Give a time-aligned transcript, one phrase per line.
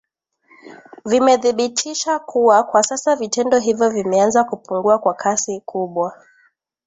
[1.05, 6.17] wamethibitisha kuwa kwa sasa vitendo hivyo vimeanza kupungua kwa kasi kubwa